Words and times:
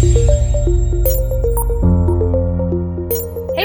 Hey 0.00 0.06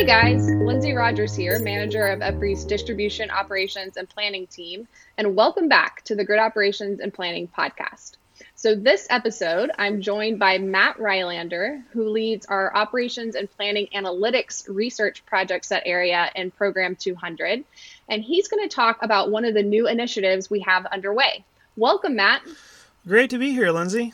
guys, 0.06 0.50
Lindsay 0.50 0.92
Rogers 0.92 1.34
here, 1.34 1.60
manager 1.60 2.08
of 2.08 2.20
EPRI's 2.20 2.66
distribution 2.66 3.32
operations 3.32 3.96
and 3.96 4.10
planning 4.10 4.46
team, 4.48 4.90
and 5.18 5.38
welcome 5.38 5.70
back 5.70 6.04
to 6.04 6.16
the 6.16 6.26
Grid 6.26 6.42
Operations 6.42 7.00
and 7.00 7.14
Planning 7.14 7.48
podcast. 7.48 8.18
So, 8.56 8.76
this 8.76 9.08
episode, 9.10 9.72
I'm 9.80 10.02
joined 10.02 10.38
by 10.38 10.58
Matt 10.58 10.98
Rylander, 10.98 11.82
who 11.92 12.10
leads 12.10 12.46
our 12.48 12.76
operations 12.76 13.36
and 13.36 13.50
planning 13.50 13.88
analytics 13.96 14.68
research 14.68 15.26
project 15.26 15.64
set 15.64 15.84
area 15.86 16.30
in 16.36 16.52
Program 16.52 16.98
200. 16.98 17.64
And 18.10 18.22
he's 18.22 18.50
going 18.50 18.68
to 18.68 18.76
talk 18.76 19.02
about 19.02 19.32
one 19.32 19.46
of 19.46 19.54
the 19.54 19.64
new 19.64 19.88
initiatives 19.88 20.50
we 20.50 20.60
have 20.62 20.86
underway. 20.88 21.46
Welcome, 21.78 22.18
Matt. 22.18 22.42
Great 23.08 23.30
to 23.30 23.38
be 23.38 23.52
here, 23.52 23.72
Lindsay. 23.72 24.14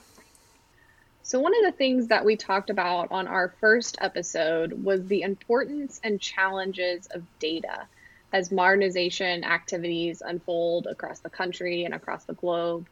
So, 1.32 1.40
one 1.40 1.56
of 1.56 1.64
the 1.64 1.78
things 1.78 2.08
that 2.08 2.26
we 2.26 2.36
talked 2.36 2.70
about 2.70 3.10
on 3.10 3.26
our 3.26 3.54
first 3.62 3.98
episode 4.02 4.84
was 4.84 5.08
the 5.08 5.22
importance 5.22 6.02
and 6.04 6.20
challenges 6.20 7.08
of 7.08 7.24
data 7.40 7.88
as 8.34 8.52
modernization 8.52 9.46
activities 9.46 10.22
unfold 10.22 10.88
across 10.88 11.20
the 11.20 11.30
country 11.30 11.86
and 11.86 11.94
across 11.94 12.26
the 12.26 12.34
globe. 12.34 12.86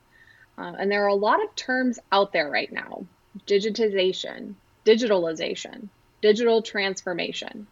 Uh, 0.58 0.74
and 0.80 0.90
there 0.90 1.04
are 1.04 1.10
a 1.10 1.16
lot 1.16 1.44
of 1.44 1.54
terms 1.58 2.00
out 2.14 2.32
there 2.32 2.50
right 2.50 2.72
now 2.72 3.06
digitization, 3.46 4.54
digitalization, 4.86 5.90
digital 6.22 6.62
transformation. 6.62 7.68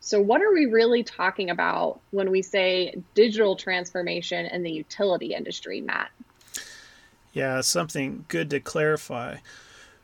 So, 0.00 0.20
what 0.20 0.42
are 0.42 0.52
we 0.52 0.66
really 0.66 1.04
talking 1.04 1.48
about 1.48 2.00
when 2.10 2.32
we 2.32 2.42
say 2.42 3.04
digital 3.14 3.54
transformation 3.54 4.46
in 4.46 4.64
the 4.64 4.72
utility 4.72 5.32
industry, 5.32 5.80
Matt? 5.80 6.10
Yeah, 7.32 7.60
something 7.60 8.24
good 8.26 8.50
to 8.50 8.58
clarify. 8.58 9.36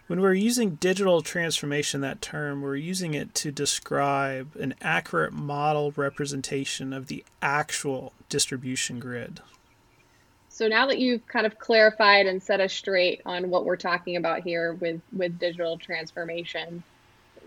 When 0.06 0.20
we're 0.20 0.34
using 0.34 0.74
digital 0.74 1.22
transformation, 1.22 2.02
that 2.02 2.20
term, 2.20 2.60
we're 2.60 2.76
using 2.76 3.14
it 3.14 3.34
to 3.36 3.50
describe 3.50 4.54
an 4.56 4.74
accurate 4.82 5.32
model 5.32 5.92
representation 5.96 6.92
of 6.92 7.06
the 7.06 7.24
actual 7.40 8.12
distribution 8.28 8.98
grid. 8.98 9.40
So 10.50 10.68
now 10.68 10.86
that 10.86 10.98
you've 10.98 11.26
kind 11.26 11.46
of 11.46 11.58
clarified 11.58 12.26
and 12.26 12.42
set 12.42 12.60
us 12.60 12.72
straight 12.72 13.22
on 13.24 13.48
what 13.48 13.64
we're 13.64 13.76
talking 13.76 14.16
about 14.16 14.42
here 14.42 14.74
with, 14.74 15.00
with 15.12 15.38
digital 15.38 15.78
transformation, 15.78 16.82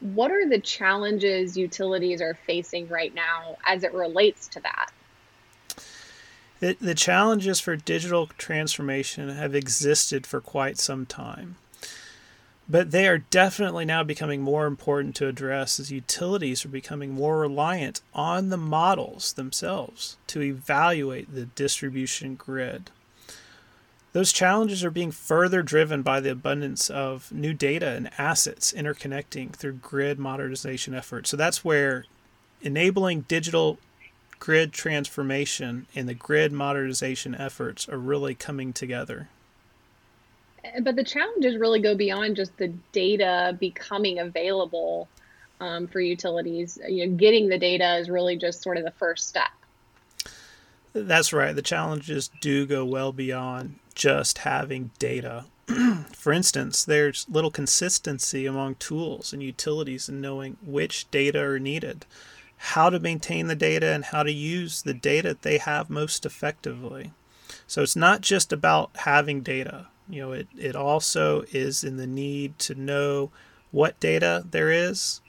what 0.02 0.32
are 0.32 0.50
the 0.50 0.60
challenges 0.60 1.56
utilities 1.56 2.22
are 2.22 2.38
facing 2.48 2.90
right 2.90 3.14
now 3.14 3.58
as 3.66 3.84
it 3.84 3.94
relates 3.94 4.48
to 4.50 4.60
that? 4.62 4.92
The, 6.60 6.76
the 6.82 6.96
challenges 6.96 7.60
for 7.60 7.76
digital 7.76 8.28
transformation 8.38 9.30
have 9.30 9.54
existed 9.54 10.26
for 10.26 10.42
quite 10.42 10.80
some 10.80 11.06
time. 11.06 11.56
But 12.70 12.92
they 12.92 13.08
are 13.08 13.20
definitely 13.20 13.86
now 13.86 14.04
becoming 14.04 14.42
more 14.42 14.66
important 14.68 15.16
to 15.18 15.28
address 15.28 15.80
as 15.80 15.92
utilities 15.92 16.66
are 16.66 16.70
becoming 16.70 17.12
more 17.12 17.40
reliant 17.40 18.02
on 18.14 18.50
the 18.50 18.58
models 18.58 19.34
themselves 19.34 20.18
to 20.28 20.42
evaluate 20.42 21.34
the 21.34 21.46
distribution 21.46 22.36
grid. 22.36 22.92
Those 24.12 24.34
challenges 24.34 24.84
are 24.84 24.92
being 24.92 25.12
further 25.12 25.62
driven 25.62 26.02
by 26.02 26.20
the 26.20 26.32
abundance 26.32 26.90
of 26.90 27.32
new 27.32 27.54
data 27.54 27.90
and 27.90 28.10
assets 28.18 28.74
interconnecting 28.74 29.54
through 29.54 29.74
grid 29.74 30.20
modernization 30.20 30.94
efforts. 30.94 31.30
So 31.30 31.38
that's 31.38 31.64
where 31.64 32.06
enabling 32.62 33.22
digital 33.22 33.78
grid 34.40 34.74
transformation 34.74 35.88
and 35.96 36.10
the 36.10 36.14
grid 36.14 36.52
modernization 36.52 37.34
efforts 37.36 37.88
are 37.88 37.98
really 37.98 38.36
coming 38.36 38.74
together 38.74 39.30
but 40.82 40.96
the 40.96 41.04
challenges 41.04 41.58
really 41.58 41.80
go 41.80 41.96
beyond 41.96 42.36
just 42.36 42.58
the 42.58 42.70
data 42.92 43.56
becoming 43.60 44.20
available 44.20 45.08
um, 45.60 45.88
for 45.88 46.00
utilities. 46.00 46.78
You 46.88 47.08
know, 47.08 47.16
getting 47.16 47.50
the 47.50 47.58
data 47.58 47.98
is 47.98 48.10
really 48.10 48.38
just 48.38 48.62
sort 48.62 48.78
of 48.78 48.84
the 48.84 48.92
first 48.92 49.28
step. 49.28 49.50
That's 50.94 51.34
right. 51.34 51.56
The 51.56 51.62
challenges 51.62 52.30
do 52.42 52.66
go 52.66 52.86
well 52.86 53.12
beyond 53.12 53.80
just 53.94 54.40
having 54.40 54.92
data. 55.00 55.46
for 56.14 56.32
instance, 56.32 56.86
there's 56.86 57.26
little 57.30 57.52
consistency 57.52 58.46
among 58.46 58.76
tools 58.76 59.34
and 59.34 59.44
utilities 59.44 60.08
in 60.08 60.22
knowing 60.22 60.58
which 60.66 61.10
data 61.12 61.40
are 61.42 61.60
needed, 61.60 62.06
how 62.58 62.90
to 62.90 63.00
maintain 63.00 63.48
the 63.48 63.56
data, 63.56 63.88
and 63.88 64.06
how 64.06 64.24
to 64.24 64.32
use 64.32 64.82
the 64.82 64.94
data 64.94 65.38
they 65.42 65.58
have 65.58 65.90
most 65.90 66.26
effectively. 66.26 67.12
So 67.68 67.82
it's 67.82 67.96
not 67.96 68.22
just 68.22 68.54
about 68.54 68.92
having 68.98 69.42
data. 69.42 69.88
You 70.10 70.22
know, 70.22 70.32
it, 70.32 70.48
it 70.58 70.76
also 70.76 71.44
is 71.52 71.84
in 71.84 71.98
the 71.98 72.08
need 72.08 72.60
to 72.60 72.76
know 72.76 73.32
what 73.72 74.00
data 74.00 74.46
there 74.50 74.72
is 74.72 75.22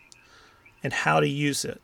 and 0.83 0.93
how 0.93 1.21
to 1.21 1.29
use 1.29 1.65
it. 1.65 1.81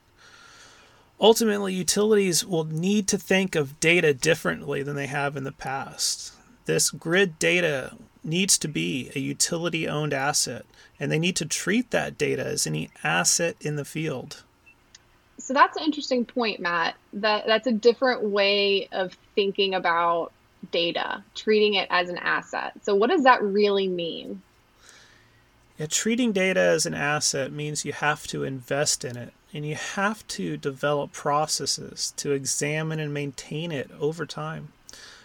Ultimately, 1.21 1.73
utilities 1.75 2.45
will 2.45 2.65
need 2.65 3.09
to 3.09 3.19
think 3.19 3.55
of 3.55 3.79
data 3.81 4.13
differently 4.13 4.83
than 4.83 4.97
they 4.97 5.07
have 5.07 5.37
in 5.37 5.45
the 5.45 5.53
past. 5.53 6.33
This 6.67 6.91
grid 6.91 7.39
data 7.39 7.93
needs 8.23 8.59
to 8.59 8.69
be 8.69 9.11
a 9.15 9.21
utility 9.21 9.87
owned 9.89 10.13
asset, 10.13 10.65
and 10.99 11.11
they 11.11 11.19
need 11.19 11.37
to 11.37 11.47
treat 11.47 11.91
that 11.91 12.19
data 12.19 12.45
as 12.45 12.67
any 12.67 12.91
asset 13.03 13.57
in 13.61 13.77
the 13.77 13.85
field. 13.85 14.43
So 15.39 15.53
that's 15.53 15.77
an 15.77 15.85
interesting 15.85 16.25
point, 16.25 16.61
Matt. 16.61 16.95
That 17.13 17.47
that's 17.47 17.67
a 17.67 17.73
different 17.73 18.23
way 18.23 18.89
of 18.93 19.17
thinking 19.35 19.75
about 19.75 20.33
data, 20.71 21.23
treating 21.35 21.75
it 21.75 21.89
as 21.91 22.09
an 22.09 22.19
asset. 22.19 22.73
So, 22.83 22.95
what 22.95 23.11
does 23.11 23.25
that 23.25 23.43
really 23.43 23.89
mean? 23.89 24.43
Yeah, 25.79 25.87
treating 25.87 26.33
data 26.33 26.61
as 26.61 26.87
an 26.87 26.95
asset 26.95 27.53
means 27.53 27.85
you 27.85 27.93
have 27.93 28.27
to 28.29 28.45
invest 28.45 29.05
in 29.05 29.17
it 29.17 29.33
and 29.53 29.67
you 29.67 29.75
have 29.75 30.27
to 30.29 30.57
develop 30.57 31.13
processes 31.13 32.13
to 32.17 32.33
examine 32.33 33.01
and 33.01 33.13
maintain 33.13 33.73
it 33.73 33.91
over 33.99 34.27
time. 34.27 34.69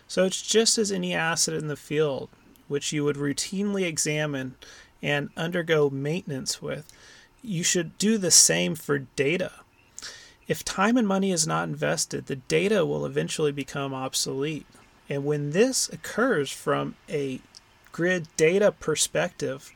So, 0.07 0.25
it's 0.25 0.41
just 0.41 0.77
as 0.77 0.91
any 0.91 1.13
asset 1.13 1.53
in 1.53 1.67
the 1.67 1.75
field, 1.75 2.29
which 2.67 2.91
you 2.91 3.03
would 3.03 3.17
routinely 3.17 3.85
examine 3.85 4.56
and 5.01 5.29
undergo 5.38 5.89
maintenance 5.89 6.61
with, 6.61 6.91
you 7.41 7.63
should 7.63 7.97
do 7.97 8.17
the 8.17 8.31
same 8.31 8.75
for 8.75 9.00
data. 9.00 9.51
If 10.47 10.66
time 10.66 10.97
and 10.97 11.07
money 11.07 11.31
is 11.31 11.45
not 11.45 11.69
invested, 11.69 12.25
the 12.25 12.35
data 12.35 12.83
will 12.85 13.06
eventually 13.06 13.51
become 13.51 13.94
obsolete. 13.94 14.66
And 15.09 15.25
when 15.25 15.52
this 15.52 15.90
occurs 15.90 16.52
from 16.52 16.96
a 17.09 17.42
grid 17.92 18.28
data 18.38 18.72
perspective, 18.72 19.72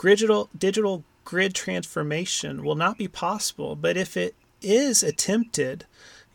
digital, 0.00 0.48
digital 0.56 1.04
grid 1.24 1.54
transformation 1.54 2.64
will 2.64 2.76
not 2.76 2.96
be 2.96 3.08
possible. 3.08 3.76
But 3.76 3.96
if 3.96 4.16
it 4.16 4.34
is 4.62 5.02
attempted 5.02 5.84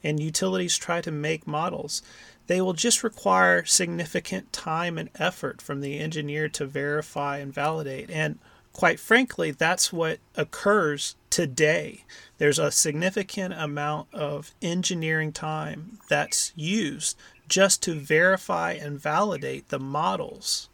and 0.04 0.20
utilities 0.20 0.78
try 0.78 1.02
to 1.02 1.12
make 1.12 1.48
models, 1.48 2.04
they 2.48 2.60
will 2.60 2.74
just 2.74 3.04
require 3.04 3.64
significant 3.66 4.52
time 4.52 4.98
and 4.98 5.10
effort 5.16 5.62
from 5.62 5.82
the 5.82 5.98
engineer 6.00 6.50
to 6.50 6.66
verify 6.66 7.38
and 7.38 7.54
validate. 7.54 8.10
And 8.10 8.38
quite 8.74 9.00
frankly, 9.00 9.52
that's 9.52 9.94
what 9.94 10.20
occurs 10.36 11.16
today. 11.30 12.04
There's 12.38 12.60
a 12.60 12.72
significant 12.72 13.54
amount 13.54 14.08
of 14.14 14.52
engineering 14.62 15.32
time 15.32 16.00
that's 16.10 16.52
used 16.56 17.18
just 17.48 17.84
to 17.84 17.94
verify 17.94 18.74
and 18.74 19.00
validate 19.00 19.70
the 19.70 19.80
models 19.80 20.70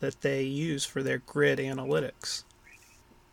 that 0.00 0.20
they 0.20 0.42
use 0.42 0.84
for 0.84 1.02
their 1.02 1.18
grid 1.18 1.58
analytics. 1.58 2.44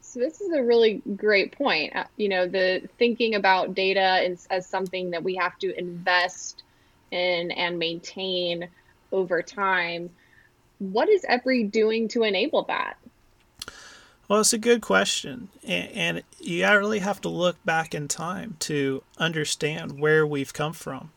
So 0.01 0.19
this 0.19 0.41
is 0.41 0.51
a 0.51 0.61
really 0.61 1.01
great 1.15 1.53
point. 1.53 1.95
Uh, 1.95 2.03
you 2.17 2.27
know, 2.27 2.47
the 2.47 2.87
thinking 2.97 3.35
about 3.35 3.73
data 3.73 3.99
as, 3.99 4.47
as 4.49 4.67
something 4.67 5.11
that 5.11 5.23
we 5.23 5.35
have 5.35 5.57
to 5.59 5.77
invest 5.77 6.63
in 7.11 7.51
and 7.51 7.79
maintain 7.79 8.67
over 9.11 9.41
time. 9.41 10.09
What 10.79 11.09
is 11.09 11.23
EPRI 11.23 11.71
doing 11.71 12.07
to 12.09 12.23
enable 12.23 12.63
that? 12.63 12.97
Well, 14.27 14.39
it's 14.39 14.53
a 14.53 14.57
good 14.57 14.81
question. 14.81 15.49
And, 15.63 15.91
and 15.91 16.23
you 16.39 16.65
really 16.65 16.99
have 16.99 17.21
to 17.21 17.29
look 17.29 17.57
back 17.65 17.93
in 17.93 18.07
time 18.07 18.55
to 18.59 19.03
understand 19.17 19.99
where 19.99 20.25
we've 20.25 20.53
come 20.53 20.73
from. 20.73 21.11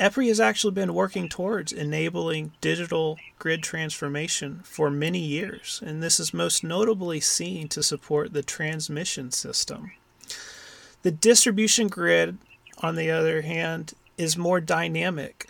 EPRI 0.00 0.28
has 0.28 0.40
actually 0.40 0.72
been 0.72 0.94
working 0.94 1.28
towards 1.28 1.72
enabling 1.72 2.52
digital 2.62 3.18
grid 3.38 3.62
transformation 3.62 4.60
for 4.64 4.90
many 4.90 5.18
years, 5.18 5.82
and 5.84 6.02
this 6.02 6.18
is 6.18 6.32
most 6.32 6.64
notably 6.64 7.20
seen 7.20 7.68
to 7.68 7.82
support 7.82 8.32
the 8.32 8.42
transmission 8.42 9.30
system. 9.30 9.92
The 11.02 11.10
distribution 11.10 11.88
grid, 11.88 12.38
on 12.78 12.96
the 12.96 13.10
other 13.10 13.42
hand, 13.42 13.92
is 14.16 14.38
more 14.38 14.58
dynamic, 14.58 15.46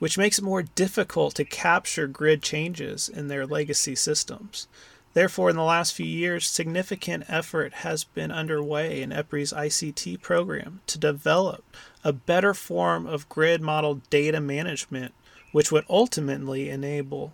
which 0.00 0.18
makes 0.18 0.38
it 0.38 0.44
more 0.44 0.62
difficult 0.62 1.34
to 1.36 1.44
capture 1.46 2.06
grid 2.06 2.42
changes 2.42 3.08
in 3.08 3.28
their 3.28 3.46
legacy 3.46 3.94
systems. 3.94 4.68
Therefore, 5.14 5.48
in 5.48 5.56
the 5.56 5.62
last 5.62 5.94
few 5.94 6.06
years, 6.06 6.46
significant 6.46 7.24
effort 7.28 7.72
has 7.72 8.02
been 8.02 8.32
underway 8.32 9.00
in 9.00 9.10
EPRI's 9.10 9.52
ICT 9.52 10.20
program 10.20 10.80
to 10.88 10.98
develop 10.98 11.64
a 12.02 12.12
better 12.12 12.52
form 12.52 13.06
of 13.06 13.28
grid 13.28 13.60
model 13.60 14.02
data 14.10 14.40
management, 14.40 15.14
which 15.52 15.70
would 15.70 15.84
ultimately 15.88 16.68
enable 16.68 17.32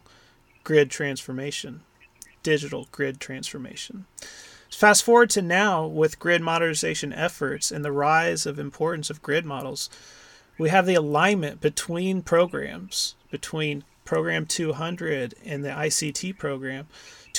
grid 0.63 0.91
transformation, 0.91 1.81
digital 2.43 2.87
grid 2.93 3.19
transformation. 3.19 4.05
Fast 4.71 5.03
forward 5.03 5.31
to 5.31 5.43
now 5.43 5.87
with 5.87 6.19
grid 6.19 6.43
modernization 6.43 7.15
efforts 7.15 7.73
and 7.73 7.83
the 7.83 7.93
rise 7.93 8.45
of 8.45 8.59
importance 8.59 9.09
of 9.09 9.23
grid 9.23 9.47
models, 9.47 9.89
we 10.59 10.69
have 10.69 10.85
the 10.85 10.95
alignment 10.95 11.63
between 11.63 12.21
programs, 12.21 13.15
between 13.31 13.85
Program 14.05 14.45
200 14.45 15.35
and 15.45 15.65
the 15.65 15.69
ICT 15.69 16.37
program, 16.37 16.89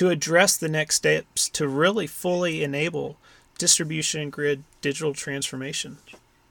to 0.01 0.09
address 0.09 0.57
the 0.57 0.67
next 0.67 0.95
steps 0.95 1.47
to 1.47 1.67
really 1.67 2.07
fully 2.07 2.63
enable 2.63 3.17
distribution 3.59 4.31
grid 4.31 4.63
digital 4.81 5.13
transformation. 5.13 5.99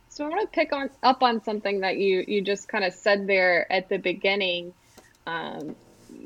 So 0.08 0.24
I 0.24 0.28
want 0.28 0.42
to 0.42 0.46
pick 0.46 0.72
on 0.72 0.88
up 1.02 1.20
on 1.24 1.42
something 1.42 1.80
that 1.80 1.96
you 1.96 2.24
you 2.28 2.42
just 2.42 2.68
kind 2.68 2.84
of 2.84 2.94
said 2.94 3.26
there 3.26 3.66
at 3.72 3.88
the 3.88 3.96
beginning. 3.96 4.72
Um, 5.26 5.74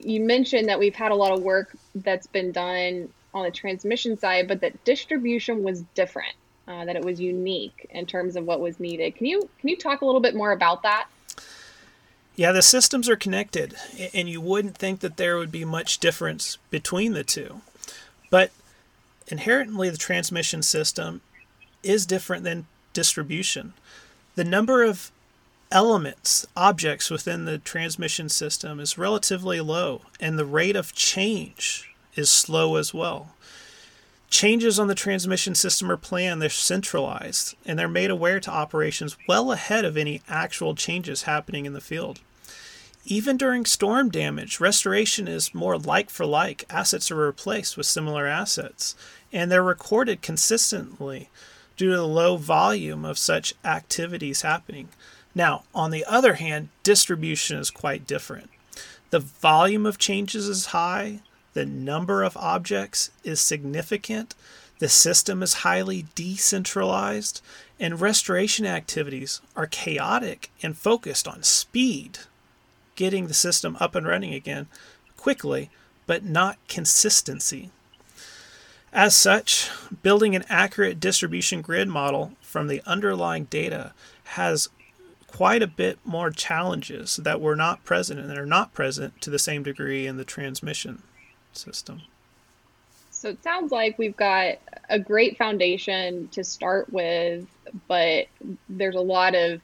you 0.03 0.21
mentioned 0.21 0.69
that 0.69 0.79
we've 0.79 0.95
had 0.95 1.13
a 1.13 1.15
lot 1.15 1.33
of 1.33 1.43
work 1.43 1.75
that's 1.95 2.27
been 2.27 2.53
done 2.53 3.09
on 3.33 3.45
the 3.45 3.51
transmission 3.51 4.19
side, 4.19 4.47
but 4.47 4.61
that 4.61 4.85
distribution 4.85 5.63
was 5.63 5.81
different, 5.95 6.35
uh, 6.69 6.85
that 6.85 6.95
it 6.95 7.03
was 7.03 7.19
unique 7.19 7.87
in 7.89 8.05
terms 8.05 8.37
of 8.37 8.45
what 8.45 8.61
was 8.61 8.79
needed. 8.79 9.17
Can 9.17 9.25
you 9.25 9.49
can 9.61 9.71
you 9.71 9.79
talk 9.79 10.03
a 10.03 10.05
little 10.05 10.21
bit 10.21 10.35
more 10.35 10.53
about 10.53 10.83
that? 10.83 11.09
Yeah, 12.37 12.51
the 12.51 12.63
systems 12.63 13.09
are 13.09 13.17
connected, 13.17 13.77
and 14.13 14.29
you 14.29 14.41
wouldn't 14.41 14.77
think 14.77 15.01
that 15.01 15.17
there 15.17 15.37
would 15.37 15.53
be 15.53 15.65
much 15.65 15.99
difference 15.99 16.59
between 16.69 17.13
the 17.13 17.23
two. 17.23 17.61
But 18.29 18.51
inherently, 19.29 19.89
the 19.89 19.97
transmission 19.97 20.63
system 20.63 21.21
is 21.85 22.07
different 22.07 22.43
than 22.43 22.67
distribution. 22.93 23.75
The 24.35 24.45
number 24.45 24.83
of 24.83 25.13
elements, 25.71 26.45
objects 26.57 27.09
within 27.09 27.45
the 27.45 27.59
transmission 27.59 28.29
system 28.29 28.81
is 28.81 28.99
relatively 28.99 29.61
low, 29.61 30.03
and 30.19 30.37
the 30.37 30.45
rate 30.45 30.77
of 30.77 30.95
change 30.95 31.91
is 32.17 32.31
slow 32.31 32.77
as 32.77 32.93
well. 32.93 33.35
Changes 34.35 34.81
on 34.81 34.89
the 34.89 34.97
transmission 34.97 35.55
system 35.55 35.93
are 35.93 35.97
planned, 35.97 36.43
they're 36.43 36.51
centralized, 36.51 37.55
and 37.65 37.79
they're 37.79 37.87
made 37.87 38.11
aware 38.11 38.41
to 38.41 38.51
operations 38.51 39.17
well 39.29 39.53
ahead 39.53 39.85
of 39.85 39.97
any 39.97 40.23
actual 40.29 40.75
changes 40.75 41.23
happening 41.23 41.67
in 41.67 41.73
the 41.73 41.81
field. 41.81 42.19
Even 43.05 43.37
during 43.37 43.65
storm 43.65 44.09
damage, 44.09 44.59
restoration 44.59 45.29
is 45.29 45.55
more 45.55 45.79
like 45.79 46.11
for 46.11 46.27
like. 46.27 46.65
Assets 46.69 47.13
are 47.13 47.15
replaced 47.15 47.77
with 47.77 47.87
similar 47.87 48.27
assets, 48.27 48.97
and 49.33 49.53
they're 49.53 49.63
recorded 49.63 50.21
consistently 50.21 51.31
due 51.77 51.91
to 51.91 51.97
the 51.97 52.03
low 52.03 52.37
volume 52.37 53.05
of 53.05 53.19
such 53.19 53.55
activities 53.65 54.43
happening. 54.43 54.89
Now, 55.33 55.63
on 55.73 55.93
the 55.93 56.05
other 56.07 56.35
hand, 56.35 56.71
distribution 56.83 57.57
is 57.57 57.71
quite 57.71 58.05
different. 58.05 58.51
The 59.11 59.21
volume 59.21 59.87
of 59.87 59.97
changes 59.97 60.49
is 60.49 60.67
high, 60.67 61.21
the 61.55 61.65
number 61.65 62.23
of 62.23 62.37
objects 62.37 63.11
is 63.23 63.41
significant, 63.41 64.35
the 64.81 64.89
system 64.89 65.43
is 65.43 65.55
highly 65.55 66.07
decentralized, 66.15 67.41
and 67.81 68.01
restoration 68.01 68.67
activities 68.67 69.41
are 69.57 69.67
chaotic 69.67 70.51
and 70.63 70.77
focused 70.77 71.27
on 71.27 71.43
speed, 71.43 72.19
getting 72.97 73.29
the 73.29 73.35
system 73.35 73.77
up 73.81 73.95
and 73.95 74.07
running 74.07 74.35
again 74.35 74.67
quickly, 75.17 75.71
but 76.07 76.25
not 76.25 76.59
consistency. 76.69 77.71
As 78.93 79.15
such, 79.15 79.71
building 80.03 80.37
an 80.37 80.45
accurate 80.49 81.01
distribution 81.01 81.63
grid 81.63 81.89
model 81.89 82.33
from 82.41 82.67
the 82.67 82.83
underlying 82.85 83.45
data 83.45 83.93
has 84.25 84.69
quite 85.29 85.63
a 85.63 85.67
bit 85.67 85.99
more 86.05 86.31
challenges 86.31 87.17
that 87.17 87.41
were 87.41 87.57
not 87.57 87.85
present 87.85 88.21
and 88.21 88.31
that 88.31 88.39
are 88.39 88.47
not 88.47 88.73
present 88.73 89.21
to 89.21 89.31
the 89.31 89.39
same 89.39 89.65
degree 89.65 90.07
in 90.07 90.17
the 90.17 90.25
transmission 90.25 91.03
system. 91.57 92.03
So 93.11 93.31
it 93.31 93.43
sounds 93.43 93.73
like 93.73 93.99
we've 93.99 94.17
got 94.17 94.57
a 94.91 94.99
great 94.99 95.39
foundation 95.39 96.29
to 96.33 96.45
start 96.45 96.93
with, 96.93 97.47
but 97.89 98.27
there's 98.69 98.97
a 98.97 99.01
lot 99.01 99.35
of 99.35 99.63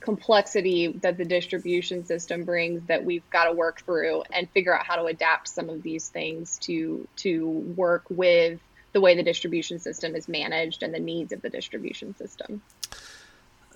complexity 0.00 0.88
that 1.02 1.16
the 1.16 1.24
distribution 1.24 2.04
system 2.04 2.44
brings 2.44 2.82
that 2.88 3.04
we've 3.04 3.28
got 3.30 3.44
to 3.44 3.52
work 3.52 3.80
through 3.82 4.22
and 4.32 4.48
figure 4.50 4.74
out 4.76 4.84
how 4.86 4.96
to 4.96 5.04
adapt 5.04 5.48
some 5.48 5.70
of 5.70 5.82
these 5.82 6.08
things 6.08 6.58
to 6.58 7.06
to 7.16 7.46
work 7.76 8.04
with 8.10 8.60
the 8.92 9.00
way 9.00 9.16
the 9.16 9.22
distribution 9.22 9.78
system 9.78 10.14
is 10.14 10.28
managed 10.28 10.82
and 10.82 10.94
the 10.94 11.00
needs 11.00 11.32
of 11.32 11.42
the 11.42 11.50
distribution 11.50 12.14
system. 12.16 12.62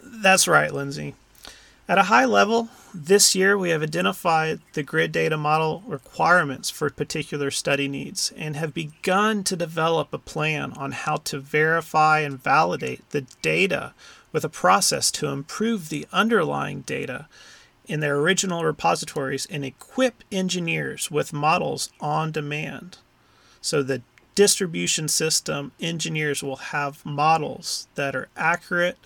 That's 0.03 0.47
right, 0.47 0.73
Lindsay. 0.73 1.15
At 1.91 1.97
a 1.97 2.03
high 2.05 2.27
level, 2.27 2.69
this 2.93 3.35
year 3.35 3.57
we 3.57 3.71
have 3.71 3.83
identified 3.83 4.61
the 4.75 4.83
grid 4.83 5.11
data 5.11 5.39
model 5.39 5.83
requirements 5.87 6.69
for 6.69 6.91
particular 6.91 7.51
study 7.51 7.89
needs 7.89 8.31
and 8.37 8.57
have 8.57 8.75
begun 8.75 9.43
to 9.45 9.57
develop 9.57 10.13
a 10.13 10.19
plan 10.19 10.75
on 10.75 10.93
how 10.93 11.17
to 11.17 11.39
verify 11.39 12.21
and 12.21 12.43
validate 12.43 13.09
the 13.09 13.23
data 13.41 13.95
with 14.33 14.45
a 14.45 14.51
process 14.51 15.11
to 15.13 15.29
improve 15.29 15.89
the 15.89 16.07
underlying 16.13 16.83
data 16.83 17.27
in 17.87 18.01
their 18.01 18.19
original 18.19 18.67
repositories 18.67 19.47
and 19.47 19.65
equip 19.65 20.23
engineers 20.31 21.11
with 21.11 21.33
models 21.33 21.91
on 22.01 22.31
demand. 22.31 22.99
So 23.63 23.83
the 23.83 24.03
distribution 24.35 25.09
system 25.09 25.73
engineers 25.81 26.43
will 26.43 26.57
have 26.57 27.07
models 27.07 27.89
that 27.95 28.15
are 28.15 28.29
accurate 28.37 28.99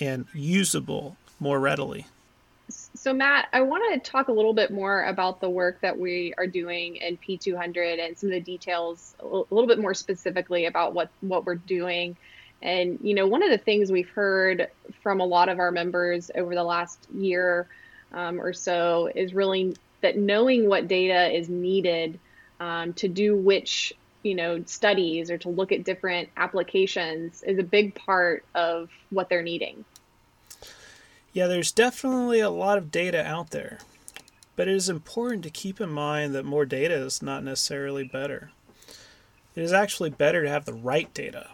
and 0.00 0.24
usable 0.32 1.18
more 1.40 1.58
readily. 1.58 2.06
So, 2.68 3.12
Matt, 3.12 3.48
I 3.52 3.62
want 3.62 4.02
to 4.02 4.10
talk 4.10 4.28
a 4.28 4.32
little 4.32 4.54
bit 4.54 4.70
more 4.70 5.04
about 5.04 5.40
the 5.40 5.48
work 5.48 5.80
that 5.82 5.98
we 5.98 6.34
are 6.36 6.46
doing 6.46 6.96
in 6.96 7.16
P200 7.16 8.04
and 8.04 8.18
some 8.18 8.30
of 8.30 8.34
the 8.34 8.40
details 8.40 9.14
a 9.20 9.26
little 9.26 9.68
bit 9.68 9.78
more 9.78 9.94
specifically 9.94 10.66
about 10.66 10.92
what, 10.92 11.10
what 11.20 11.46
we're 11.46 11.54
doing. 11.54 12.16
And, 12.62 12.98
you 13.02 13.14
know, 13.14 13.26
one 13.26 13.42
of 13.42 13.50
the 13.50 13.58
things 13.58 13.92
we've 13.92 14.08
heard 14.08 14.68
from 15.02 15.20
a 15.20 15.24
lot 15.24 15.48
of 15.48 15.60
our 15.60 15.70
members 15.70 16.30
over 16.34 16.54
the 16.54 16.64
last 16.64 16.98
year 17.14 17.68
um, 18.12 18.40
or 18.40 18.52
so 18.52 19.10
is 19.14 19.34
really 19.34 19.76
that 20.00 20.16
knowing 20.16 20.68
what 20.68 20.88
data 20.88 21.36
is 21.36 21.48
needed 21.48 22.18
um, 22.58 22.94
to 22.94 23.08
do 23.08 23.36
which, 23.36 23.92
you 24.22 24.34
know, 24.34 24.62
studies 24.64 25.30
or 25.30 25.38
to 25.38 25.50
look 25.50 25.70
at 25.70 25.84
different 25.84 26.30
applications 26.36 27.42
is 27.42 27.58
a 27.58 27.62
big 27.62 27.94
part 27.94 28.44
of 28.54 28.90
what 29.10 29.28
they're 29.28 29.42
needing. 29.42 29.84
Yeah, 31.36 31.48
there's 31.48 31.70
definitely 31.70 32.40
a 32.40 32.48
lot 32.48 32.78
of 32.78 32.90
data 32.90 33.22
out 33.22 33.50
there, 33.50 33.80
but 34.56 34.68
it 34.68 34.74
is 34.74 34.88
important 34.88 35.42
to 35.42 35.50
keep 35.50 35.82
in 35.82 35.90
mind 35.90 36.34
that 36.34 36.46
more 36.46 36.64
data 36.64 36.94
is 36.94 37.20
not 37.20 37.44
necessarily 37.44 38.04
better. 38.04 38.52
It 39.54 39.62
is 39.62 39.70
actually 39.70 40.08
better 40.08 40.42
to 40.42 40.48
have 40.48 40.64
the 40.64 40.72
right 40.72 41.12
data. 41.12 41.48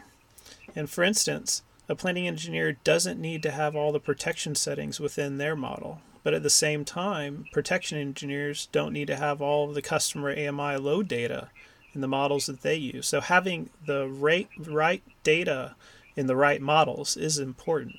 And 0.77 0.89
for 0.89 1.03
instance, 1.03 1.65
a 1.89 1.97
planning 1.97 2.29
engineer 2.29 2.75
doesn't 2.85 3.21
need 3.21 3.43
to 3.43 3.51
have 3.51 3.75
all 3.75 3.91
the 3.91 3.99
protection 3.99 4.55
settings 4.55 5.01
within 5.01 5.39
their 5.39 5.57
model, 5.57 6.01
but 6.23 6.33
at 6.33 6.45
the 6.45 6.49
same 6.49 6.85
time, 6.85 7.47
protection 7.53 7.99
engineers 7.99 8.69
don't 8.71 8.93
need 8.93 9.09
to 9.09 9.17
have 9.17 9.43
all 9.43 9.69
of 9.69 9.75
the 9.75 9.83
customer 9.83 10.31
AMI 10.31 10.77
load 10.77 11.09
data 11.09 11.49
in 11.93 12.03
the 12.03 12.07
models 12.07 12.47
that 12.47 12.63
they 12.63 12.77
use. 12.77 13.09
So 13.09 13.21
having 13.21 13.71
the 13.85 14.07
right, 14.07 14.49
right 14.61 15.03
data 15.25 15.75
in 16.15 16.29
the 16.29 16.37
right 16.37 16.63
models 16.63 17.17
is 17.17 17.41
important. 17.41 17.97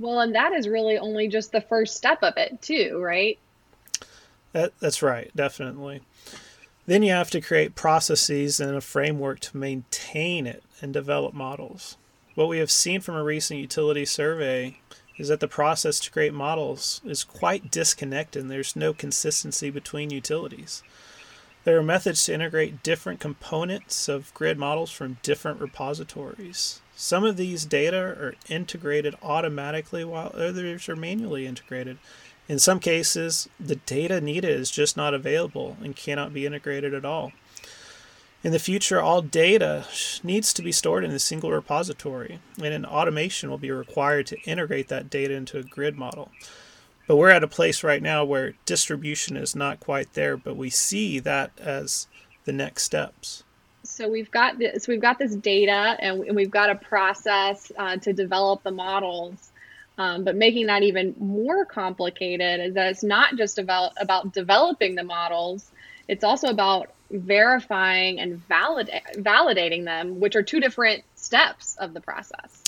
Well, 0.00 0.20
and 0.20 0.34
that 0.34 0.52
is 0.54 0.66
really 0.66 0.96
only 0.96 1.28
just 1.28 1.52
the 1.52 1.60
first 1.60 1.96
step 1.96 2.22
of 2.22 2.34
it, 2.38 2.62
too, 2.62 2.98
right? 3.02 3.38
That, 4.52 4.72
that's 4.80 5.02
right, 5.02 5.30
definitely. 5.36 6.00
Then 6.86 7.02
you 7.02 7.12
have 7.12 7.30
to 7.32 7.40
create 7.40 7.74
processes 7.74 8.58
and 8.58 8.74
a 8.74 8.80
framework 8.80 9.40
to 9.40 9.56
maintain 9.56 10.46
it 10.46 10.64
and 10.80 10.92
develop 10.92 11.34
models. 11.34 11.98
What 12.34 12.48
we 12.48 12.58
have 12.58 12.70
seen 12.70 13.02
from 13.02 13.14
a 13.14 13.22
recent 13.22 13.60
utility 13.60 14.06
survey 14.06 14.78
is 15.18 15.28
that 15.28 15.40
the 15.40 15.46
process 15.46 16.00
to 16.00 16.10
create 16.10 16.32
models 16.32 17.02
is 17.04 17.22
quite 17.22 17.70
disconnected 17.70 18.40
and 18.40 18.50
there's 18.50 18.74
no 18.74 18.94
consistency 18.94 19.68
between 19.68 20.10
utilities. 20.10 20.82
There 21.64 21.76
are 21.78 21.82
methods 21.82 22.24
to 22.24 22.34
integrate 22.34 22.82
different 22.82 23.20
components 23.20 24.08
of 24.08 24.32
grid 24.32 24.58
models 24.58 24.90
from 24.90 25.18
different 25.22 25.60
repositories. 25.60 26.80
Some 27.02 27.24
of 27.24 27.38
these 27.38 27.64
data 27.64 27.96
are 27.96 28.34
integrated 28.50 29.14
automatically 29.22 30.04
while 30.04 30.32
others 30.34 30.86
are 30.86 30.94
manually 30.94 31.46
integrated. 31.46 31.96
In 32.46 32.58
some 32.58 32.78
cases, 32.78 33.48
the 33.58 33.76
data 33.76 34.20
needed 34.20 34.50
is 34.50 34.70
just 34.70 34.98
not 34.98 35.14
available 35.14 35.78
and 35.82 35.96
cannot 35.96 36.34
be 36.34 36.44
integrated 36.44 36.92
at 36.92 37.06
all. 37.06 37.32
In 38.44 38.52
the 38.52 38.58
future, 38.58 39.00
all 39.00 39.22
data 39.22 39.86
needs 40.22 40.52
to 40.52 40.60
be 40.60 40.72
stored 40.72 41.02
in 41.02 41.10
a 41.10 41.18
single 41.18 41.50
repository, 41.50 42.38
and 42.58 42.74
an 42.74 42.84
automation 42.84 43.48
will 43.48 43.56
be 43.56 43.70
required 43.70 44.26
to 44.26 44.40
integrate 44.42 44.88
that 44.88 45.08
data 45.08 45.32
into 45.32 45.56
a 45.56 45.62
grid 45.62 45.96
model. 45.96 46.30
But 47.06 47.16
we're 47.16 47.30
at 47.30 47.42
a 47.42 47.48
place 47.48 47.82
right 47.82 48.02
now 48.02 48.26
where 48.26 48.56
distribution 48.66 49.38
is 49.38 49.56
not 49.56 49.80
quite 49.80 50.12
there, 50.12 50.36
but 50.36 50.54
we 50.54 50.68
see 50.68 51.18
that 51.20 51.52
as 51.58 52.08
the 52.44 52.52
next 52.52 52.82
steps 52.82 53.42
so 53.82 54.08
we've 54.08 54.30
got 54.30 54.58
this 54.58 54.86
we've 54.88 55.00
got 55.00 55.18
this 55.18 55.34
data 55.34 55.96
and 55.98 56.36
we've 56.36 56.50
got 56.50 56.70
a 56.70 56.74
process 56.74 57.70
uh, 57.76 57.96
to 57.96 58.12
develop 58.12 58.62
the 58.62 58.70
models 58.70 59.50
um, 59.98 60.24
but 60.24 60.34
making 60.36 60.66
that 60.66 60.82
even 60.82 61.14
more 61.18 61.64
complicated 61.64 62.60
is 62.60 62.74
that 62.74 62.90
it's 62.90 63.02
not 63.02 63.36
just 63.36 63.58
about 63.58 63.92
about 64.00 64.32
developing 64.32 64.94
the 64.94 65.04
models 65.04 65.70
it's 66.08 66.24
also 66.24 66.48
about 66.48 66.90
verifying 67.10 68.20
and 68.20 68.42
validating 68.48 69.84
them, 69.84 70.20
which 70.20 70.36
are 70.36 70.42
two 70.42 70.60
different 70.60 71.04
steps 71.14 71.76
of 71.76 71.94
the 71.94 72.00
process. 72.00 72.62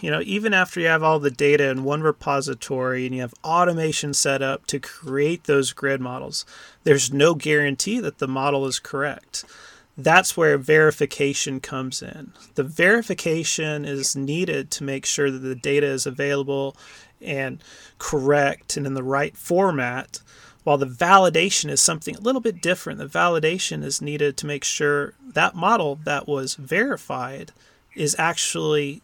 You 0.00 0.10
know, 0.10 0.20
even 0.22 0.52
after 0.52 0.80
you 0.80 0.86
have 0.86 1.02
all 1.02 1.18
the 1.18 1.30
data 1.30 1.70
in 1.70 1.84
one 1.84 2.02
repository 2.02 3.06
and 3.06 3.14
you 3.14 3.20
have 3.22 3.34
automation 3.42 4.12
set 4.12 4.42
up 4.42 4.66
to 4.66 4.80
create 4.80 5.44
those 5.44 5.72
grid 5.72 6.00
models, 6.00 6.44
there's 6.82 7.12
no 7.12 7.34
guarantee 7.34 8.00
that 8.00 8.18
the 8.18 8.28
model 8.28 8.66
is 8.66 8.78
correct. 8.78 9.44
That's 9.96 10.36
where 10.36 10.58
verification 10.58 11.60
comes 11.60 12.02
in. 12.02 12.32
The 12.56 12.64
verification 12.64 13.84
is 13.84 14.16
needed 14.16 14.70
to 14.72 14.84
make 14.84 15.06
sure 15.06 15.30
that 15.30 15.38
the 15.38 15.54
data 15.54 15.86
is 15.86 16.04
available 16.04 16.76
and 17.20 17.62
correct 17.98 18.76
and 18.76 18.86
in 18.86 18.94
the 18.94 19.04
right 19.04 19.36
format 19.36 20.20
while 20.64 20.78
the 20.78 20.86
validation 20.86 21.70
is 21.70 21.80
something 21.80 22.16
a 22.16 22.20
little 22.20 22.40
bit 22.40 22.60
different. 22.60 22.98
The 22.98 23.06
validation 23.06 23.84
is 23.84 24.02
needed 24.02 24.36
to 24.38 24.46
make 24.46 24.64
sure 24.64 25.14
that 25.24 25.54
model 25.54 26.00
that 26.04 26.26
was 26.26 26.54
verified 26.54 27.52
is 27.94 28.16
actually 28.18 29.02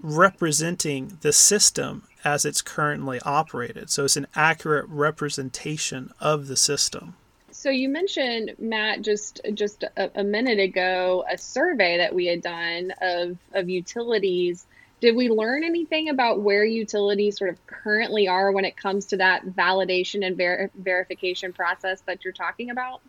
representing 0.00 1.18
the 1.22 1.32
system 1.32 2.02
as 2.24 2.44
it's 2.44 2.60
currently 2.60 3.20
operated. 3.20 3.88
So 3.90 4.04
it's 4.04 4.16
an 4.16 4.26
accurate 4.34 4.86
representation 4.88 6.12
of 6.20 6.48
the 6.48 6.56
system. 6.56 7.14
So 7.60 7.68
you 7.68 7.90
mentioned 7.90 8.54
Matt 8.58 9.02
just 9.02 9.42
just 9.52 9.82
a, 9.82 10.10
a 10.14 10.24
minute 10.24 10.58
ago 10.58 11.26
a 11.30 11.36
survey 11.36 11.98
that 11.98 12.14
we 12.14 12.24
had 12.24 12.40
done 12.40 12.94
of 13.02 13.36
of 13.52 13.68
utilities 13.68 14.64
did 15.00 15.14
we 15.14 15.28
learn 15.28 15.62
anything 15.62 16.08
about 16.08 16.40
where 16.40 16.64
utilities 16.64 17.36
sort 17.36 17.50
of 17.50 17.66
currently 17.66 18.26
are 18.28 18.50
when 18.50 18.64
it 18.64 18.78
comes 18.78 19.04
to 19.06 19.18
that 19.18 19.44
validation 19.44 20.26
and 20.26 20.38
ver- 20.38 20.70
verification 20.74 21.52
process 21.52 22.00
that 22.06 22.24
you're 22.24 22.32
talking 22.32 22.70
about? 22.70 23.02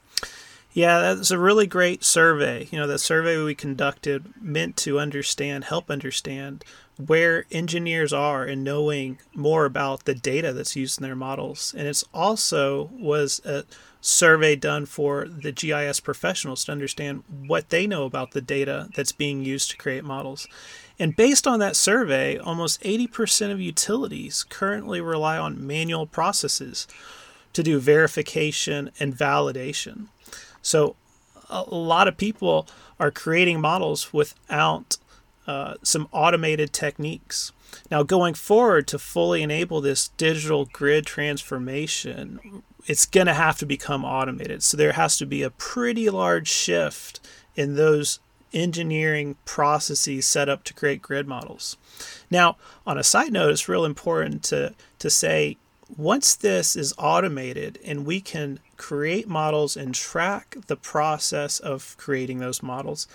Yeah, 0.74 1.00
that's 1.00 1.31
a 1.31 1.38
really 1.38 1.67
great 1.67 2.03
survey. 2.03 2.67
You 2.72 2.79
know, 2.79 2.88
that 2.88 3.00
survey 3.00 3.41
we 3.41 3.55
conducted 3.55 4.34
meant 4.41 4.77
to 4.77 5.00
understand, 5.00 5.65
help 5.65 5.91
understand 5.91 6.63
where 6.98 7.46
engineers 7.51 8.13
are 8.13 8.46
in 8.46 8.63
knowing 8.63 9.20
more 9.34 9.65
about 9.65 10.05
the 10.05 10.15
data 10.15 10.53
that's 10.53 10.75
used 10.75 11.00
in 11.00 11.03
their 11.03 11.15
models. 11.15 11.74
And 11.77 11.88
it's 11.88 12.05
also 12.13 12.89
was 12.93 13.41
a 13.43 13.65
survey 14.01 14.55
done 14.55 14.86
for 14.86 15.27
the 15.27 15.51
GIS 15.51 16.00
professionals 16.00 16.65
to 16.65 16.72
understand 16.72 17.24
what 17.48 17.70
they 17.70 17.86
know 17.86 18.03
about 18.03 18.31
the 18.31 18.41
data 18.41 18.89
that's 18.96 19.12
being 19.12 19.46
used 19.46 19.70
to 19.70 19.77
create 19.77 20.03
models. 20.03 20.48
And 21.00 21.15
based 21.15 21.48
on 21.48 21.60
that 21.60 21.75
survey, 21.75 22.38
almost 22.38 22.81
80% 22.81 23.51
of 23.51 23.62
utilities 23.62 24.43
currently 24.43 25.01
rely 25.01 25.38
on 25.38 25.65
manual 25.65 26.08
processes 26.08 26.88
to 27.53 27.63
do 27.63 27.79
verification 27.79 28.91
and 29.00 29.15
validation. 29.15 30.08
So 30.62 30.96
a 31.50 31.63
lot 31.63 32.08
of 32.08 32.17
people 32.17 32.67
are 33.00 33.12
creating 33.12 33.62
models 33.62 34.13
without 34.13 34.98
uh, 35.48 35.75
some 35.84 36.08
automated 36.12 36.72
techniques. 36.72 37.51
Now, 37.89 38.03
going 38.03 38.34
forward 38.34 38.88
to 38.89 39.00
fully 39.00 39.41
enable 39.41 39.81
this 39.81 40.10
digital 40.10 40.65
grid 40.65 41.05
transformation, 41.05 42.63
it's 42.88 43.06
going 43.06 43.28
to 43.28 43.34
have 43.34 43.58
to 43.60 43.66
become 43.66 44.04
automated. 44.04 44.64
So 44.64 44.78
there 44.78 44.94
has 44.94 45.18
to 45.18 45.26
be 45.26 45.44
a 45.44 45.50
pretty 45.50 46.10
large 46.10 46.48
shift 46.48 47.20
in 47.56 47.76
those 47.76 48.20
engineering 48.54 49.36
processes 49.46 50.26
set 50.26 50.50
up 50.50 50.64
to 50.66 50.74
create 50.74 51.02
grid 51.02 51.28
models. 51.28 51.78
Now, 52.30 52.58
on 52.86 52.98
a 52.98 53.04
side 53.04 53.32
note, 53.32 53.52
it's 53.52 53.70
real 53.70 53.86
important 53.86 54.44
to, 54.46 54.74
to 55.00 55.10
say 55.10 55.58
once 55.98 56.36
this 56.36 56.76
is 56.76 56.94
automated 56.98 57.80
and 57.86 58.06
we 58.06 58.22
can 58.22 58.60
create 58.78 59.28
models 59.28 59.76
and 59.76 59.94
track 59.94 60.58
the 60.68 60.76
process 60.76 61.60
of 61.60 61.96
creating 61.98 62.40
those 62.40 62.64
models, 62.64 63.08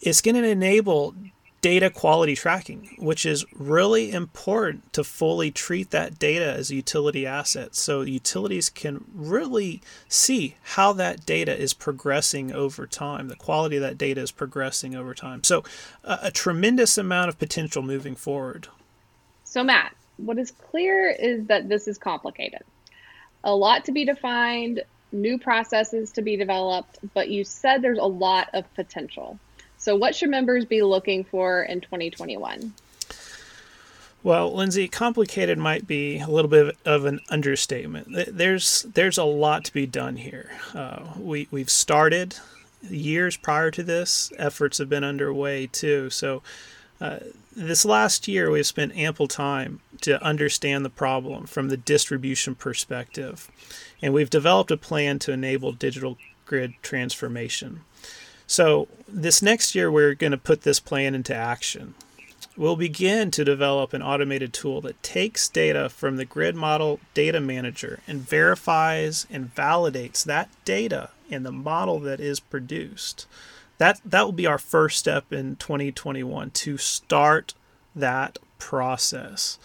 it's 0.00 0.20
going 0.20 0.34
to 0.34 0.48
enable 0.48 1.14
data 1.60 1.90
quality 1.90 2.36
tracking, 2.36 2.94
which 2.98 3.26
is 3.26 3.44
really 3.54 4.12
important 4.12 4.92
to 4.92 5.02
fully 5.02 5.50
treat 5.50 5.90
that 5.90 6.18
data 6.18 6.52
as 6.52 6.70
a 6.70 6.76
utility 6.76 7.26
asset. 7.26 7.74
So 7.74 8.02
utilities 8.02 8.70
can 8.70 9.04
really 9.12 9.82
see 10.08 10.56
how 10.62 10.92
that 10.94 11.26
data 11.26 11.56
is 11.56 11.74
progressing 11.74 12.52
over 12.52 12.86
time, 12.86 13.28
the 13.28 13.36
quality 13.36 13.76
of 13.76 13.82
that 13.82 13.98
data 13.98 14.20
is 14.20 14.30
progressing 14.30 14.94
over 14.94 15.14
time. 15.14 15.42
So, 15.44 15.64
a, 16.04 16.18
a 16.24 16.30
tremendous 16.30 16.96
amount 16.98 17.28
of 17.28 17.38
potential 17.38 17.82
moving 17.82 18.14
forward. 18.14 18.68
So, 19.44 19.64
Matt, 19.64 19.94
what 20.18 20.38
is 20.38 20.50
clear 20.50 21.10
is 21.10 21.46
that 21.46 21.68
this 21.68 21.88
is 21.88 21.98
complicated. 21.98 22.62
A 23.44 23.54
lot 23.54 23.84
to 23.86 23.92
be 23.92 24.04
defined, 24.04 24.82
new 25.12 25.38
processes 25.38 26.12
to 26.12 26.22
be 26.22 26.36
developed, 26.36 26.98
but 27.14 27.28
you 27.28 27.44
said 27.44 27.82
there's 27.82 27.98
a 27.98 28.04
lot 28.04 28.48
of 28.52 28.72
potential. 28.74 29.38
So, 29.78 29.96
what 29.96 30.14
should 30.14 30.30
members 30.30 30.64
be 30.64 30.82
looking 30.82 31.24
for 31.24 31.62
in 31.62 31.80
2021? 31.80 32.74
Well, 34.24 34.52
Lindsay, 34.52 34.88
complicated 34.88 35.58
might 35.58 35.86
be 35.86 36.18
a 36.18 36.26
little 36.26 36.50
bit 36.50 36.76
of 36.84 37.04
an 37.04 37.20
understatement. 37.28 38.08
There's 38.28 38.82
there's 38.82 39.16
a 39.16 39.24
lot 39.24 39.64
to 39.66 39.72
be 39.72 39.86
done 39.86 40.16
here. 40.16 40.50
Uh, 40.74 41.04
we 41.16 41.46
we've 41.52 41.70
started 41.70 42.36
years 42.82 43.36
prior 43.36 43.70
to 43.70 43.82
this. 43.82 44.32
Efforts 44.36 44.78
have 44.78 44.88
been 44.88 45.04
underway 45.04 45.68
too. 45.68 46.10
So, 46.10 46.42
uh, 47.00 47.20
this 47.54 47.84
last 47.84 48.26
year 48.26 48.50
we've 48.50 48.66
spent 48.66 48.96
ample 48.96 49.28
time 49.28 49.80
to 50.00 50.22
understand 50.22 50.84
the 50.84 50.90
problem 50.90 51.46
from 51.46 51.68
the 51.68 51.76
distribution 51.76 52.56
perspective, 52.56 53.48
and 54.02 54.12
we've 54.12 54.30
developed 54.30 54.72
a 54.72 54.76
plan 54.76 55.20
to 55.20 55.32
enable 55.32 55.70
digital 55.70 56.18
grid 56.44 56.74
transformation. 56.82 57.82
So, 58.48 58.88
this 59.06 59.42
next 59.42 59.74
year, 59.74 59.92
we're 59.92 60.14
going 60.14 60.30
to 60.30 60.38
put 60.38 60.62
this 60.62 60.80
plan 60.80 61.14
into 61.14 61.34
action. 61.34 61.94
We'll 62.56 62.76
begin 62.76 63.30
to 63.32 63.44
develop 63.44 63.92
an 63.92 64.02
automated 64.02 64.54
tool 64.54 64.80
that 64.80 65.02
takes 65.02 65.50
data 65.50 65.90
from 65.90 66.16
the 66.16 66.24
grid 66.24 66.56
model 66.56 66.98
data 67.12 67.40
manager 67.40 68.00
and 68.08 68.26
verifies 68.26 69.26
and 69.30 69.54
validates 69.54 70.24
that 70.24 70.48
data 70.64 71.10
in 71.28 71.42
the 71.42 71.52
model 71.52 72.00
that 72.00 72.20
is 72.20 72.40
produced. 72.40 73.26
That, 73.76 74.00
that 74.02 74.24
will 74.24 74.32
be 74.32 74.46
our 74.46 74.58
first 74.58 74.98
step 74.98 75.30
in 75.30 75.56
2021 75.56 76.50
to 76.50 76.78
start 76.78 77.52
that 77.94 78.38
process. 78.58 79.58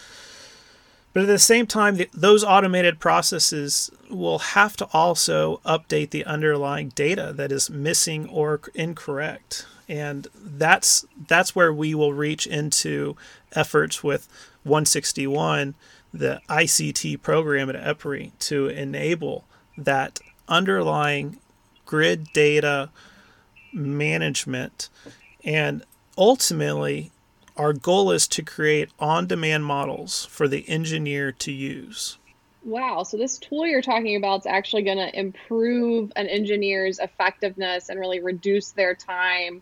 But 1.13 1.23
at 1.23 1.27
the 1.27 1.39
same 1.39 1.67
time, 1.67 1.95
the, 1.97 2.09
those 2.11 2.43
automated 2.43 2.99
processes 2.99 3.91
will 4.09 4.39
have 4.39 4.75
to 4.77 4.87
also 4.91 5.61
update 5.63 6.09
the 6.09 6.25
underlying 6.25 6.89
data 6.89 7.31
that 7.35 7.51
is 7.51 7.69
missing 7.69 8.27
or 8.29 8.59
incorrect. 8.73 9.67
And 9.87 10.27
that's 10.35 11.05
that's 11.27 11.55
where 11.55 11.71
we 11.71 11.93
will 11.93 12.13
reach 12.13 12.47
into 12.47 13.15
efforts 13.51 14.03
with 14.03 14.27
161, 14.63 15.75
the 16.13 16.41
ICT 16.49 17.21
program 17.21 17.69
at 17.69 17.75
EPRI, 17.75 18.31
to 18.39 18.69
enable 18.69 19.45
that 19.77 20.19
underlying 20.47 21.37
grid 21.85 22.27
data 22.33 22.89
management 23.73 24.89
and 25.43 25.83
ultimately 26.17 27.11
our 27.55 27.73
goal 27.73 28.11
is 28.11 28.27
to 28.29 28.41
create 28.41 28.89
on 28.99 29.27
demand 29.27 29.65
models 29.65 30.25
for 30.25 30.47
the 30.47 30.67
engineer 30.67 31.31
to 31.31 31.51
use. 31.51 32.17
Wow. 32.63 33.03
So, 33.03 33.17
this 33.17 33.37
tool 33.37 33.67
you're 33.67 33.81
talking 33.81 34.15
about 34.15 34.41
is 34.41 34.45
actually 34.45 34.83
going 34.83 34.97
to 34.97 35.19
improve 35.19 36.11
an 36.15 36.27
engineer's 36.27 36.99
effectiveness 36.99 37.89
and 37.89 37.99
really 37.99 38.21
reduce 38.21 38.71
their 38.71 38.95
time, 38.95 39.61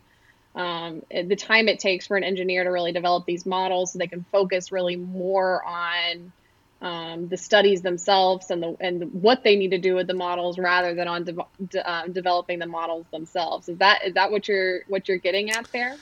um, 0.54 1.02
the 1.10 1.36
time 1.36 1.68
it 1.68 1.80
takes 1.80 2.06
for 2.06 2.16
an 2.16 2.24
engineer 2.24 2.62
to 2.64 2.70
really 2.70 2.92
develop 2.92 3.26
these 3.26 3.44
models 3.44 3.92
so 3.92 3.98
they 3.98 4.06
can 4.06 4.24
focus 4.30 4.72
really 4.72 4.96
more 4.96 5.64
on. 5.64 6.32
Um, 6.80 7.28
the 7.28 7.36
studies 7.36 7.82
themselves 7.82 8.50
and 8.50 8.60
the 8.60 8.76
and 8.80 9.22
what 9.22 9.44
they 9.44 9.54
need 9.54 9.70
to 9.70 9.78
do 9.78 9.94
with 9.94 10.08
the 10.08 10.14
models 10.14 10.58
rather 10.58 10.96
than 10.96 11.06
on 11.06 11.22
de- 11.22 11.46
de- 11.68 11.88
uh, 11.88 12.08
developing 12.08 12.58
the 12.58 12.66
models 12.66 13.06
themselves. 13.12 13.68
Is 13.68 13.78
that 13.78 14.04
is 14.04 14.14
that 14.14 14.32
what 14.32 14.48
you're 14.48 14.80
what 14.88 15.06
you're 15.06 15.18
getting 15.18 15.52
at 15.52 15.70
there? 15.70 15.96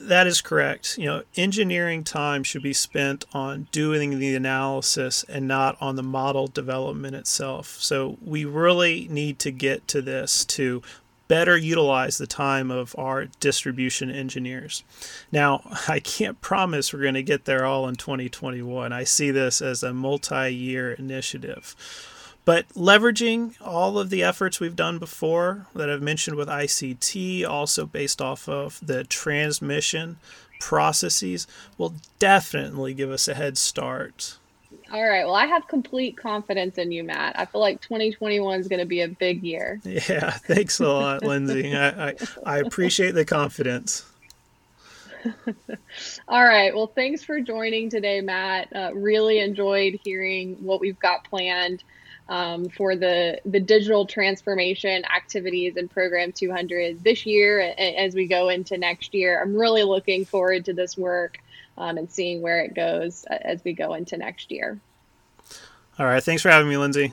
That 0.00 0.26
is 0.26 0.40
correct. 0.40 0.96
You 0.96 1.06
know, 1.06 1.22
engineering 1.36 2.02
time 2.04 2.42
should 2.42 2.62
be 2.62 2.72
spent 2.72 3.26
on 3.32 3.68
doing 3.70 4.18
the 4.18 4.34
analysis 4.34 5.24
and 5.28 5.46
not 5.46 5.76
on 5.80 5.96
the 5.96 6.02
model 6.02 6.46
development 6.46 7.14
itself. 7.14 7.76
So 7.80 8.16
we 8.24 8.44
really 8.44 9.08
need 9.10 9.38
to 9.40 9.50
get 9.50 9.86
to 9.88 10.00
this 10.00 10.44
to 10.46 10.82
better 11.28 11.58
utilize 11.58 12.16
the 12.16 12.26
time 12.26 12.70
of 12.70 12.94
our 12.98 13.26
distribution 13.38 14.10
engineers. 14.10 14.82
Now, 15.30 15.60
I 15.88 16.00
can't 16.00 16.40
promise 16.40 16.92
we're 16.92 17.02
going 17.02 17.14
to 17.14 17.22
get 17.22 17.44
there 17.44 17.64
all 17.64 17.86
in 17.86 17.96
2021. 17.96 18.92
I 18.92 19.04
see 19.04 19.30
this 19.30 19.60
as 19.60 19.82
a 19.82 19.92
multi 19.92 20.52
year 20.52 20.92
initiative. 20.92 21.76
But 22.48 22.66
leveraging 22.70 23.56
all 23.60 23.98
of 23.98 24.08
the 24.08 24.22
efforts 24.22 24.58
we've 24.58 24.74
done 24.74 24.98
before 24.98 25.66
that 25.74 25.90
I've 25.90 26.00
mentioned 26.00 26.38
with 26.38 26.48
ICT, 26.48 27.46
also 27.46 27.84
based 27.84 28.22
off 28.22 28.48
of 28.48 28.80
the 28.82 29.04
transmission 29.04 30.16
processes, 30.58 31.46
will 31.76 31.92
definitely 32.18 32.94
give 32.94 33.10
us 33.10 33.28
a 33.28 33.34
head 33.34 33.58
start. 33.58 34.38
All 34.90 35.06
right. 35.06 35.26
Well, 35.26 35.34
I 35.34 35.44
have 35.44 35.68
complete 35.68 36.16
confidence 36.16 36.78
in 36.78 36.90
you, 36.90 37.04
Matt. 37.04 37.38
I 37.38 37.44
feel 37.44 37.60
like 37.60 37.82
2021 37.82 38.60
is 38.60 38.66
going 38.66 38.80
to 38.80 38.86
be 38.86 39.02
a 39.02 39.08
big 39.08 39.42
year. 39.42 39.78
Yeah. 39.84 40.30
Thanks 40.30 40.80
a 40.80 40.88
lot, 40.88 41.22
Lindsay. 41.22 41.76
I, 41.76 42.08
I, 42.08 42.14
I 42.46 42.58
appreciate 42.60 43.10
the 43.10 43.26
confidence. 43.26 44.06
All 46.28 46.44
right. 46.44 46.74
Well, 46.74 46.86
thanks 46.86 47.22
for 47.22 47.42
joining 47.42 47.90
today, 47.90 48.22
Matt. 48.22 48.74
Uh, 48.74 48.92
really 48.94 49.40
enjoyed 49.40 50.00
hearing 50.02 50.54
what 50.64 50.80
we've 50.80 50.98
got 50.98 51.24
planned 51.24 51.84
um, 52.28 52.68
for 52.68 52.94
the 52.94 53.40
the 53.44 53.60
digital 53.60 54.06
transformation 54.06 55.04
activities 55.04 55.76
in 55.76 55.88
Program 55.88 56.32
200 56.32 57.02
this 57.02 57.24
year 57.26 57.60
as 57.60 58.14
we 58.14 58.26
go 58.26 58.48
into 58.48 58.76
next 58.76 59.14
year. 59.14 59.40
I'm 59.40 59.54
really 59.54 59.82
looking 59.82 60.24
forward 60.24 60.66
to 60.66 60.72
this 60.72 60.96
work 60.96 61.38
um, 61.78 61.96
and 61.96 62.10
seeing 62.10 62.42
where 62.42 62.60
it 62.60 62.74
goes 62.74 63.24
as 63.24 63.62
we 63.64 63.72
go 63.72 63.94
into 63.94 64.16
next 64.16 64.50
year. 64.50 64.78
All 65.98 66.06
right. 66.06 66.22
Thanks 66.22 66.42
for 66.42 66.50
having 66.50 66.68
me, 66.68 66.76
Lindsay. 66.76 67.12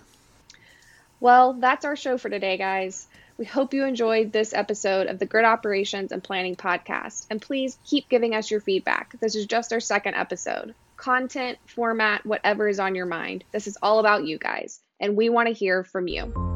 Well, 1.19 1.53
that's 1.53 1.85
our 1.85 1.95
show 1.95 2.17
for 2.17 2.29
today, 2.29 2.57
guys. 2.57 3.07
We 3.37 3.45
hope 3.45 3.73
you 3.73 3.83
enjoyed 3.83 4.31
this 4.31 4.53
episode 4.53 5.07
of 5.07 5.19
the 5.19 5.25
Grid 5.25 5.43
Operations 5.43 6.11
and 6.11 6.23
Planning 6.23 6.55
Podcast. 6.55 7.25
And 7.29 7.41
please 7.41 7.77
keep 7.85 8.07
giving 8.09 8.33
us 8.33 8.51
your 8.51 8.61
feedback. 8.61 9.19
This 9.19 9.35
is 9.35 9.45
just 9.45 9.73
our 9.73 9.79
second 9.79 10.15
episode. 10.15 10.73
Content, 10.97 11.57
format, 11.65 12.25
whatever 12.25 12.69
is 12.69 12.79
on 12.79 12.95
your 12.95 13.05
mind. 13.05 13.43
This 13.51 13.67
is 13.67 13.77
all 13.81 13.99
about 13.99 14.25
you 14.25 14.37
guys, 14.37 14.79
and 14.99 15.15
we 15.15 15.29
want 15.29 15.47
to 15.47 15.53
hear 15.53 15.83
from 15.83 16.07
you. 16.07 16.54